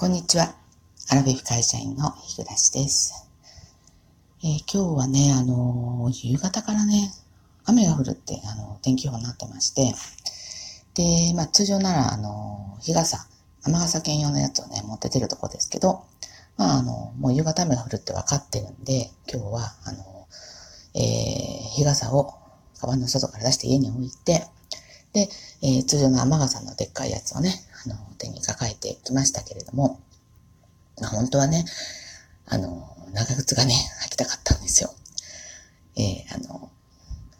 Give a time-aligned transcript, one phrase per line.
[0.00, 0.54] こんにちは。
[1.10, 3.28] アラフィフ会社員の日暮です。
[4.44, 7.10] えー、今日はね、あのー、夕方からね、
[7.64, 9.92] 雨が降るって、あのー、天気予報になってまして、
[10.94, 13.26] で、まあ通常なら、あの日傘、
[13.64, 16.04] 雨傘兼用のやつをね、持って出るとこですけど、
[16.56, 20.28] まああの、もう夕方雨が降るって分かってるんで、今日は、あの、
[20.94, 21.00] え
[21.74, 22.34] 日傘を
[22.78, 24.46] カバンの外から出して家に置いて、
[25.18, 25.28] で、
[25.62, 27.54] え通常の雨傘のでっかいやつをね、
[27.84, 30.00] あの、手に抱えてきましたけれども、
[31.00, 31.64] ま、本当はね、
[32.46, 33.74] あの、長靴がね、
[34.06, 34.90] 履きたかったんですよ。
[35.96, 36.70] えー、あの、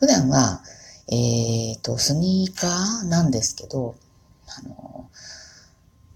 [0.01, 0.63] 普段は、
[1.09, 3.95] えっ、ー、と、スニーカーなんですけど、
[4.47, 5.09] あの、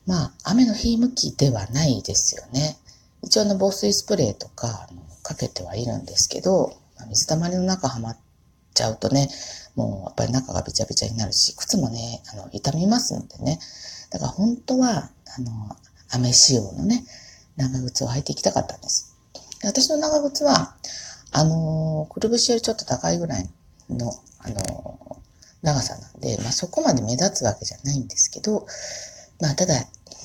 [0.06, 2.76] まあ、雨の日向きではないですよね。
[3.22, 4.88] 一応の防水スプレーとか、
[5.22, 6.76] かけてはいるんですけど、
[7.08, 8.18] 水たまりの中はまっ
[8.74, 9.28] ちゃうとね、
[9.74, 13.58] もうやっぱり中がびちゃびちゃになるし、靴もね、あの、痛みますんでね。
[14.10, 15.76] だから本当は、あの、
[16.10, 17.04] 雨仕様のね、
[17.56, 19.14] 長靴を履いていきたかったんです。
[19.64, 20.74] 私の長靴は、
[21.30, 23.48] あの、くるぶしよりちょっと高いぐらい
[23.88, 25.22] の、あの、
[25.62, 28.66] 長さなんで、まあそこまで目立つわけじゃないんですけど、
[29.40, 29.74] まあただ、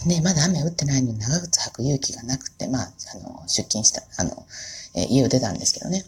[0.05, 4.45] ね、まだ雨降ってないのに長靴履く勇気がなくて、まあ、あの、出勤した、あの、
[4.93, 6.03] えー、家を出たんですけどね。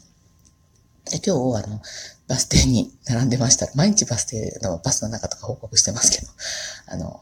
[1.09, 1.81] で、今日、あの、
[2.29, 3.67] バス停に並んでました。
[3.75, 6.31] 毎日バス停のバスの中とか報告してますけど、
[6.85, 7.21] あの、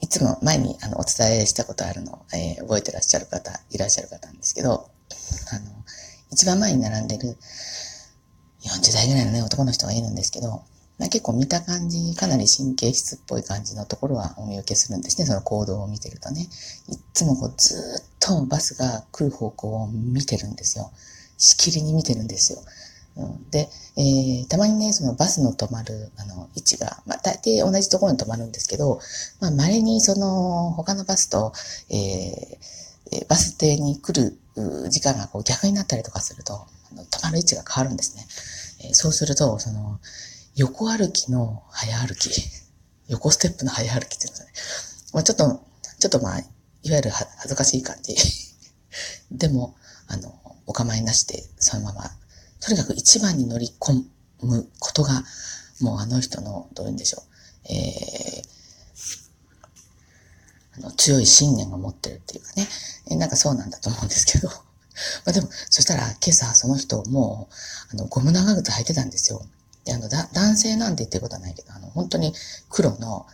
[0.00, 5.84] いつも前にあのお伝えしたことあるの、えー、覚えてらっしゃる方、いらっしゃる方なんですけど、あの、
[6.32, 7.36] 一番前に並んでる
[8.62, 10.62] 40代ぐらいのね、男の人がいるんですけど、
[10.98, 16.48] ま結構見た感じ、かなり神経質っぽい感じのところはお見受けするんですね、その行動を見てるとね。
[16.88, 20.90] いつもこうずっとバスが来る方向を見てるんですよ。
[21.36, 22.62] しきりに見てるんですよ。
[23.50, 29.00] で、えー、たまにね、そのバスの止まる、あの、位置が、まあ、大抵同じところに止まるんですけど、
[29.40, 31.52] まあ、稀にその、他のバスと、
[31.90, 34.38] えー、バス停に来る
[34.88, 38.26] 時間がこう逆になったりとかすると、止まる位置が変わるんですね。
[38.88, 40.00] えー、そうすると、その、
[40.56, 42.30] 横歩きの早歩き、
[43.08, 44.48] 横ステップの早歩きっていうんですね。
[45.12, 45.60] まあ、ちょっと、
[45.98, 46.42] ちょっとまあ、い
[46.90, 48.16] わゆる恥ずかしい感じ。
[49.30, 49.74] でも、
[50.06, 50.34] あの、
[50.66, 52.19] お構いなしで、そのまま
[52.60, 54.04] とにかく一番に乗り込
[54.42, 55.22] むことが、
[55.80, 57.22] もうあの人の、どういうんでしょう、
[57.72, 58.44] えー、
[60.78, 62.66] あの強い信念を持ってるっていうかね、
[63.10, 64.48] えー、なんかそうなんだと思うんですけど、
[65.24, 67.48] まあでも、そしたら今朝その人も
[67.92, 69.44] う、あの、ゴム長靴履いてたんですよ。
[69.84, 72.34] で、あの、だ、男性なんて言ってることはないけど、あの、本当に
[72.68, 73.26] 黒の、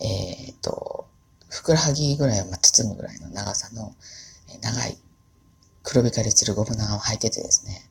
[0.00, 1.06] えっ、と、
[1.48, 3.94] ふくらはぎぐらいを包むぐらいの長さの、
[4.48, 4.98] え長い
[5.82, 7.88] 黒光りするゴム長を履いててですね、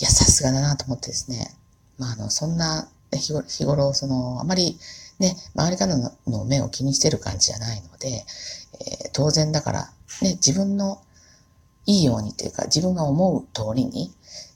[0.00, 1.54] いや、さすがだなと思ってですね。
[1.98, 4.78] まあ、あの、そんな、日頃、日頃その、あまり、
[5.18, 8.24] ね、周りからの目を気にしてる感じじゃないので、
[8.80, 11.02] えー、当然だから、ね、自分の
[11.84, 14.14] いいようにというか、自分が思う通りに、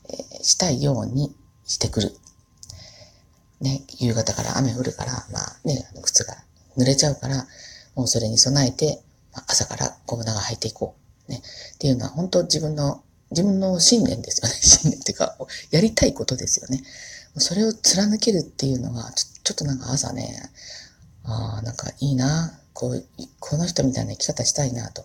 [0.08, 2.16] えー、したいようにしてくる。
[3.60, 6.34] ね、夕方から雨降るから、まあね、あの靴が
[6.78, 7.46] 濡れちゃうから、
[7.94, 9.02] もうそれに備えて、
[9.34, 10.96] まあ、朝からゴム長履いていこ
[11.28, 11.30] う。
[11.30, 11.42] ね、
[11.74, 13.02] っていうのは本当自分の
[13.34, 14.54] 自分の信念ですよね。
[14.62, 15.36] 信念っていうか、
[15.70, 16.82] やりたいことですよね。
[17.36, 20.50] それを貫けるっていうのは、ちょちょっとなんか朝ね、
[21.24, 23.06] ああ、なんかいいな、こう、
[23.40, 25.04] この人みたいな生き方したいなと。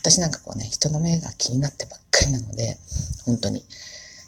[0.00, 2.78] 私なんかこうね、人の目が気になってばっかりなので、
[3.24, 3.64] 本当に。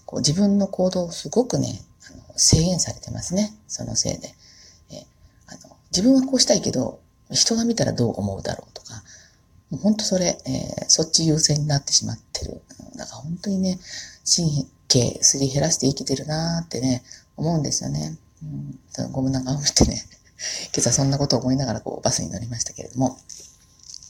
[0.07, 3.55] こう自分の行動をすごくね、あの制限されてますね。
[3.69, 4.35] そのせいで。
[4.91, 5.07] え
[5.47, 7.01] あの自分はこうしたいけど、
[7.31, 9.03] 人が見たらどう思うだろうとか、
[9.71, 12.63] もう本当それ、えー、そっち優先になってしまってる。
[12.97, 13.79] だから本当にね、
[14.25, 17.03] 神経すり減らして生きてるなーってね、
[17.37, 18.17] 思うんですよね。
[18.43, 18.47] う
[19.07, 20.05] ん、ゴム長を見てね、
[20.75, 23.19] 今朝そんなことを思いながらこうバスに乗りましたけれども。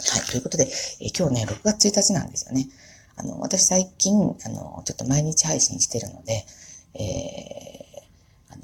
[0.00, 2.68] はい、ということで、え、今日ね、6月1日なんですよね。
[3.16, 6.46] あの、私最近、あの、ちょっと毎日配信してるので、
[6.94, 8.62] えー、あの、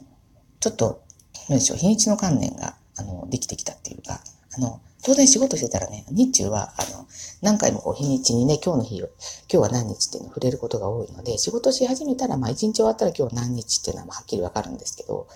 [0.61, 1.03] ちょっと、
[1.49, 4.23] 何でしょう、日にちの観念が、あの、できてきたっていうか、
[4.53, 7.07] あの、当然仕事してたらね、日中は、あの、
[7.43, 9.15] 何回もこう日にちにね、今日の日を、今
[9.49, 15.29] 日は何日っていうのを触れることが多いので、仕事し始めたら、まあ一日終わったら今日何日っていうのははっきりわかるんですけど、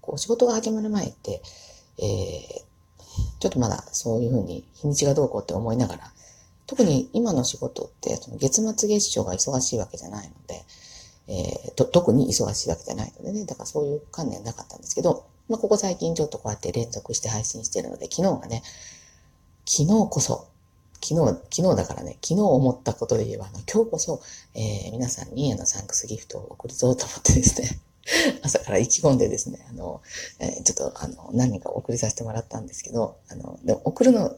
[0.00, 1.42] こう仕事が始まる前って、
[1.98, 2.68] えー、
[3.38, 6.12] ちょっとまだそういうふうに日にちがどうこうって思いながら、
[6.66, 10.64] 特に今の仕事って、その月末月初が忙しいわけじゃないので、
[11.28, 18.62] えー、と、特に忙しいわけじゃないのでね、だからそういう観念なかったんですけど、まあ、ここ最近ちょっとこうやって連続して配信してるので、昨日がね、
[19.66, 20.48] 昨日こそ、
[21.02, 24.20] 昨日、昨日だからね、昨日思ったことで言えば、あの、今日こそ、
[24.54, 27.80] えー、皆さんにあの、サンクスギフトを送るぞと思ってですね、
[28.42, 30.00] 朝から意気込んでですね、あの、
[30.38, 34.36] えー、ちょっと、あの、何か送りさせてもらったんですけど、あの、でも送るの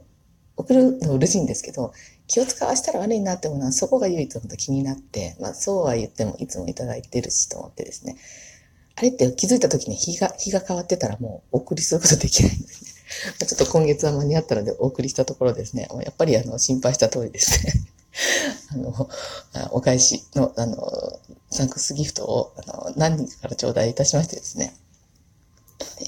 [0.60, 1.92] 送るの嬉しいんですけど、
[2.26, 8.16] 気を使わしたら悪いなって思うのは、そこが唯一の気になって、まあそうは言ってもいつもいただいてるしと思ってですね。
[9.00, 12.90] あれって気づいた時に日が、日が変わってたらもうお送りすることできないんですね。
[13.46, 15.88] ちょっと今月は間に合ったのでお送りしたところですね。
[16.04, 17.72] やっぱりあの心配した通りですね。
[18.72, 19.08] あの、
[19.70, 21.18] お返しの、あの、
[21.50, 24.74] サンクスギフトを、あの、何人かから頂戴いたしましてですね。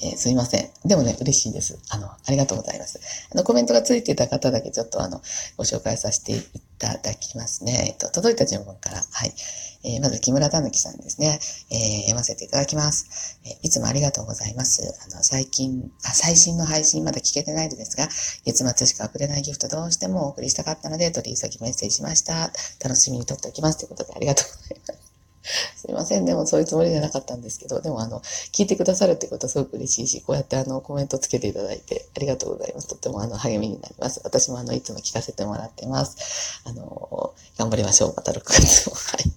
[0.03, 0.69] えー、すいません。
[0.85, 1.79] でもね、嬉しいです。
[1.89, 2.99] あの、ありがとうございます。
[3.31, 5.21] あの、コメントがついてた方だけちょっとあの、
[5.57, 6.43] ご紹介させてい
[6.83, 7.85] ただきますね。
[7.87, 9.33] えっと、届いた順番から、はい。
[9.85, 11.39] えー、まず、木村たぬきさんですね。
[11.69, 13.39] えー、読ませていただきます。
[13.45, 14.81] えいつもありがとうございます。
[14.81, 18.07] あの、最近、あ、最新の配信まだ聞けてないのですが、
[18.45, 22.51] 月末しか送れないギフトどうしてもお送りしたかったので、取り急ぎメッセージしました。
[22.81, 23.77] 楽しみに撮っておきます。
[23.79, 25.02] ということで、ありがとうございます。
[25.75, 26.25] すいません。
[26.25, 32.87] でもそういうつもりじゃなかったんですけど、でもあの、聞いてくださるってことはすごく嬉しいし、こうやってあの、コメントつけていただいてありがとうございます。
[32.87, 34.21] とってもあの、励みになります。
[34.23, 36.61] 私もあの、いつも聞かせてもらってます。
[36.63, 38.13] あの、頑張りましょう。
[38.15, 38.95] また6月も。
[38.95, 39.31] はい。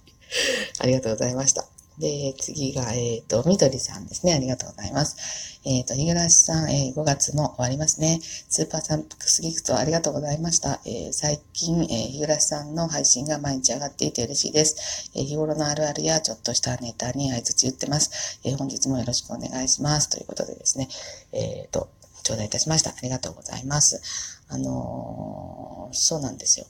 [0.79, 1.66] ありがとうございました。
[1.99, 4.33] で、次が、えっ、ー、と、みどりさんですね。
[4.33, 5.59] ありがとうございます。
[5.65, 8.19] えっ、ー、と、日暮さん、えー、5月も終わりますね。
[8.21, 10.79] スーパーサンプクスギフトありがとうございました。
[10.85, 15.11] えー、最近、えー、日暮さんの配信が毎日上がっていて嬉しいです。
[15.15, 18.39] え、日頃のあるあるやちょっとしたネタに合図打ってます。
[18.43, 20.09] え、本日もよろしくお願いします。
[20.09, 20.89] ということでですね、
[21.31, 21.89] えっ、と、
[22.21, 22.91] 頂戴いたしました。
[22.91, 24.43] ありがとうございます。
[24.49, 26.67] あの、そうなんですよ。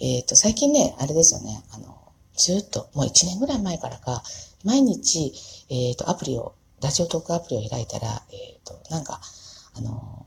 [0.00, 1.96] えっ、と、最近ね、あれですよね、あの、
[2.36, 4.22] ずっと、もう1年ぐらい前からか、
[4.64, 5.32] 毎日、
[5.68, 9.20] えっ、ー、と、アプリを、ラジオトークアプリを開いたら、えっ、ー、と、なんか、
[9.74, 10.26] あの、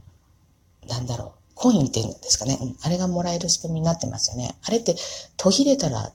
[0.88, 4.56] なんだろう、コインっていうんですかね、うん、あれがもらえる仕組みになってますよね。
[4.64, 4.96] あれって
[5.36, 6.14] 途切れたら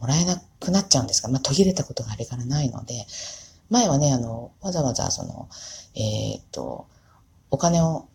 [0.00, 1.28] もらえなくなっちゃうんですか？
[1.28, 3.06] まあ、途切れたことがあれからないので、
[3.68, 5.48] 前はね、あの、わざわざその、
[5.94, 6.88] えっ、と、
[7.52, 8.08] お金を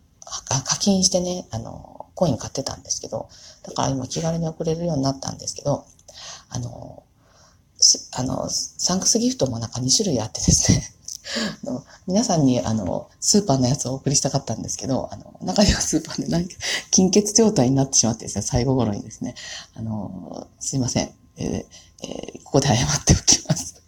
[0.65, 3.29] 課金してね、あの、コイン買ってたんですけど、
[3.63, 5.85] だから今気軽に送れるようになったんですけど、
[6.49, 7.03] あの、
[8.11, 10.91] あの、サンクスギフトもなんか2種類あってですね
[11.63, 16.55] あの皆さんにあの、スーパーのやつをお送りしたかったんですけど、あの、中にはスーパーで何か、
[16.91, 19.35] 金欠状態になってしまってですね、最後頃にですね、
[19.73, 21.11] あの、すいません。
[21.37, 21.65] えー
[22.03, 23.81] えー、ここで謝っておきます。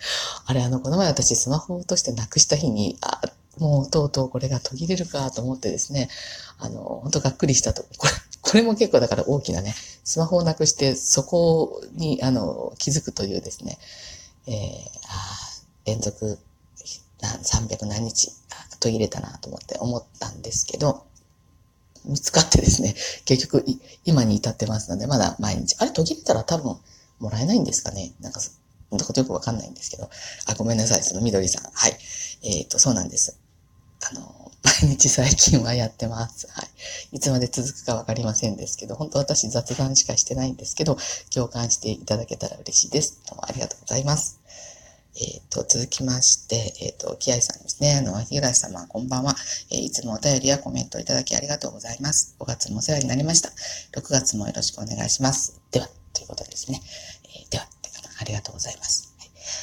[0.46, 3.20] あれ、あの、この前私スマホを落としてなくした日に、あ、
[3.58, 6.08] もうとうとうこれが途切れるかと思ってですね、
[6.58, 7.84] あの、本当がっくりしたと。
[7.98, 8.12] これ、
[8.50, 13.78] これも結構だから大きなね、スマホをなくしてそこに、あの、気づくというですね、
[14.46, 14.54] えー、
[15.08, 16.38] あ連続
[17.22, 18.32] 300何日
[18.80, 21.04] 途切れたなと思って思ったんですけど、
[22.04, 22.94] 見つかってですね、
[23.24, 23.64] 結局
[24.04, 25.76] 今に至ってますので、まだ毎日。
[25.78, 26.76] あれ途切れたら多分
[27.20, 28.40] もらえないんですかねなんか、
[28.90, 30.10] ほんとことよくわかんないんですけど。
[30.46, 31.70] あ、ごめんなさい、そのみどりさん。
[31.72, 31.96] はい。
[32.42, 33.38] えっ、ー、と、そうなんです。
[34.14, 34.52] の、
[34.82, 36.46] 毎日最近はやってます。
[36.50, 36.62] は
[37.12, 37.16] い。
[37.16, 40.98] いつまで続くかわかりませんですけど、本当私雑談しかしてないんですけど、
[41.30, 43.18] 共感していただけたら嬉しいです。
[43.28, 44.38] どうもありがとうございます。
[45.16, 47.96] えっ、ー、と、続きまして、えっ、ー、と、キアイさんですね。
[47.96, 49.34] あの、日暮様、こんばんは。
[49.70, 52.36] えー、いつもお便りやコメントいただきありがとうございます。
[52.38, 53.50] 5月もお世話になりました。
[53.92, 55.60] 6月もよろしくお願いします。
[55.72, 56.80] では、ということですね。
[57.24, 57.66] えでは、
[58.20, 59.12] ありがとうございます。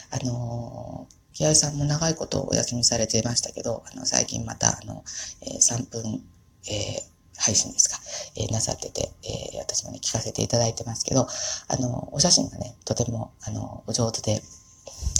[0.09, 5.03] はい、あの木合さんも長いことお休みされていましたけど、あの、最近また、あの、
[5.43, 6.23] えー、3分、
[6.65, 7.01] えー、
[7.37, 7.99] 配信ですか、
[8.35, 9.11] えー、なさってて、
[9.53, 11.27] えー、私もね、聞かせていただいてますけど、
[11.67, 14.41] あの、お写真がね、とても、あの、お上手で、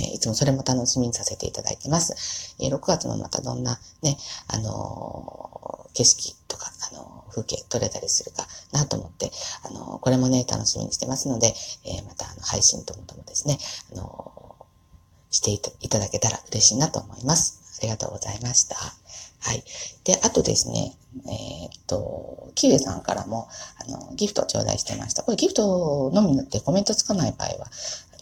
[0.02, 2.56] えいつもそれも楽しみにさせていただいてます。
[2.60, 9.32] え6月もまたどんなね、あの景色とか、あの風景撮れたりするかなと思って、
[9.64, 13.60] あのこれもね、楽しみにしてますので、えまたあの配信ともともですね、
[13.94, 14.37] あの
[15.30, 17.80] していただけたら嬉しいなと思います。
[17.80, 18.76] ありがとうございました。
[18.76, 19.64] はい。
[20.04, 23.48] で、あとですね、えー、っと、キウエさんからも、
[23.86, 25.24] あの、ギフト頂戴してました。
[25.24, 27.68] これギフトのみってコメントつかない場合は、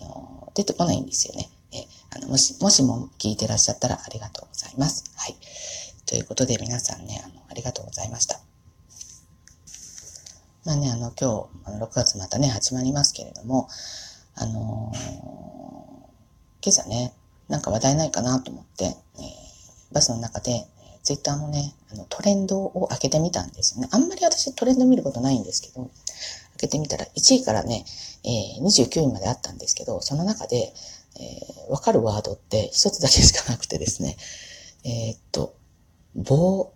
[0.02, 1.50] あの、出てこないんですよね。
[1.72, 1.86] え
[2.16, 5.06] あのもし、もしも聞いてらっしゃったらありがとうございます。
[5.16, 5.36] はい。
[6.06, 8.40] ということで皆さんね、あの、ありがとうございました。
[10.66, 13.70] まあね、あの、今日、6月またね、始まりますけれども、
[14.36, 15.55] あのー
[16.66, 17.14] 今朝ね、
[17.48, 20.66] なんか話題ないかなと思って、えー、バスの中で、
[21.04, 23.90] ツイッターのね、あのトレンドを開けてみたんですよね。
[23.92, 25.92] あんまり私トレンド見ることないんですけど、開
[26.62, 27.86] けてみたら1位からね、
[28.24, 30.74] えー、29位まであったんですけど、その中で、
[31.20, 34.18] えー、わかるワードって一つだけしかなくてですね、
[34.84, 35.56] えー、っと、
[36.16, 36.74] 暴、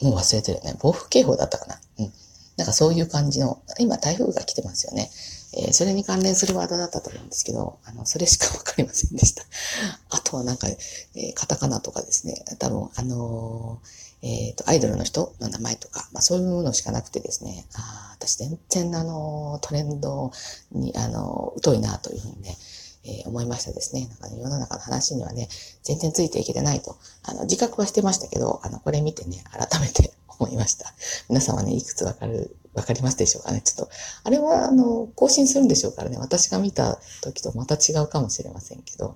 [0.00, 0.78] もう忘れてるよね。
[0.80, 1.78] 暴風警報だったかな。
[1.98, 2.12] うん。
[2.56, 5.10] なんかそういう感じの、今台風が来てますよね。
[5.52, 9.44] えー、それに関連するワードだったと思うんですけど、あの、それしかわかりませんでした。
[10.10, 13.80] あとはなんか、えー、カタカナとかですね、多分、あの
[14.22, 20.30] えっ、と、アイドルの人の名前とか、まあそういうのしかなくてですね、あ私全然あの、トレンド
[20.72, 22.56] に、あの、疎いなというふうにね、
[23.04, 24.06] えー、思いましたですね。
[24.08, 25.48] なんかね、世の中の話にはね、
[25.82, 30.92] 全然ついていけてないと、あの、自覚はしてましたけど、あの、これ見てね、改めて思いました。
[31.28, 33.60] 皆様ね、いくつわかる、わかりますでしょうかね？
[33.60, 33.92] ちょっと、
[34.24, 39.14] あれは、あの、更新するんでしょうからね、私が見た時とまた違うかもしれませんけど、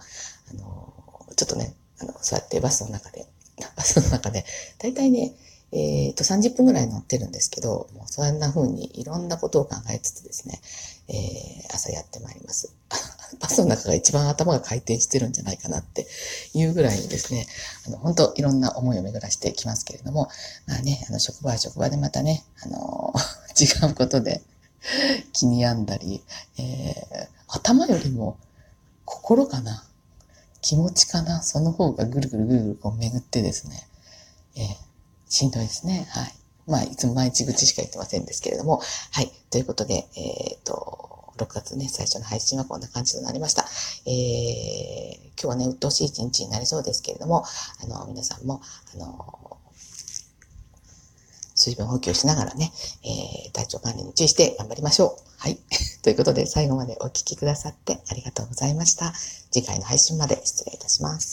[0.50, 0.92] あの、
[1.36, 3.26] ちょっとね、あの、そうやってバスの中で、
[3.76, 4.44] バスの中で、
[4.78, 5.34] だいたいね、
[5.72, 10.60] えっ、と、30分ぐらい乗ってるんですけど、もうそんな風にいろんなことを考えつつですね、
[11.08, 12.72] えー、朝やってまいります。
[13.40, 16.06] バスの中が一番頭が回転してるんじゃないかなって
[16.54, 17.46] いうぐらいにですね、
[17.86, 20.28] あの、本当いろんな思いを巡らしてきますけれども、
[20.66, 23.12] まあね、あの、職場は職場でまたね、あの、
[23.58, 24.42] 違うことで
[25.32, 26.22] 気に病んだり、
[26.58, 28.36] えー、頭よりも
[29.04, 29.84] 心かな
[30.60, 33.86] 気持ちかなその方がぐるぐるぐるぐるこう巡ってですね、
[34.56, 34.64] えー、
[35.28, 36.06] しんどいですね。
[36.10, 36.34] はい。
[36.66, 39.30] まあ、いつも毎日口しか言ってませんですけれども、はい。
[39.50, 40.83] ということで、えっ、ー、と、
[41.38, 43.64] 6月ね、最初の配信はこんな感じとなりました。
[44.06, 47.44] えー、今日はね、鬱陶しい一日になりそうですけれども、
[47.82, 48.60] あの、皆さんも、
[48.94, 49.58] あの、
[51.54, 52.72] 水分補給しながらね、
[53.04, 55.24] えー、体調管理に注意して頑張りましょう。
[55.38, 55.58] はい。
[56.02, 59.14] ということで、最後までお聴きくださってありがとうございました。
[59.50, 61.32] 次回の配信まで失礼いたします。